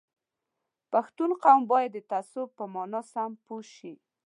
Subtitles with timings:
[0.91, 3.93] پښتون قوم باید د تعصب په مانا سم پوه شي